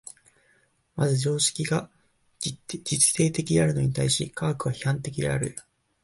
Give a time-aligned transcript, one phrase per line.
[0.95, 1.91] まず常識が
[2.39, 2.57] 実
[3.15, 5.55] 定的であるに対して科学は批判的である。